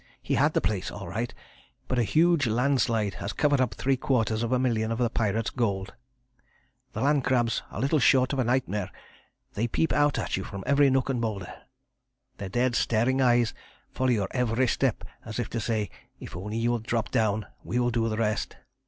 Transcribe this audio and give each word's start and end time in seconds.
He 0.19 0.33
had 0.33 0.53
the 0.53 0.61
place 0.61 0.89
all 0.89 1.07
right, 1.07 1.31
but 1.87 1.99
a 1.99 2.03
huge 2.03 2.47
landslide 2.47 3.13
has 3.21 3.33
covered 3.33 3.61
up 3.61 3.75
three 3.75 3.97
quarters 3.97 4.41
of 4.41 4.51
a 4.51 4.57
million 4.57 4.91
of 4.91 4.97
the 4.97 5.11
pirate's 5.11 5.51
gold. 5.51 5.93
The 6.93 7.01
land 7.01 7.23
crabs 7.23 7.61
are 7.69 7.79
little 7.79 7.99
short 7.99 8.33
of 8.33 8.39
a 8.39 8.43
nightmare. 8.43 8.89
They 9.53 9.67
peep 9.67 9.93
out 9.93 10.17
at 10.17 10.37
you 10.37 10.43
from 10.43 10.63
every 10.65 10.89
nook 10.89 11.09
and 11.09 11.21
boulder. 11.21 11.53
Their 12.37 12.49
dead 12.49 12.75
staring 12.75 13.21
eyes 13.21 13.53
follow 13.91 14.09
your 14.09 14.27
every 14.31 14.67
step 14.67 15.03
as 15.23 15.37
if 15.37 15.51
to 15.51 15.59
say, 15.59 15.91
'If 16.19 16.35
only 16.35 16.57
you 16.57 16.71
will 16.71 16.79
drop 16.79 17.11
down 17.11 17.45
we 17.63 17.77
will 17.77 17.91
do 17.91 18.09
the 18.09 18.17
rest.' 18.17 18.57